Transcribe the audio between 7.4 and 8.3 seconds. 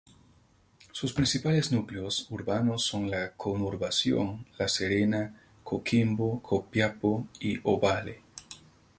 Ovalle.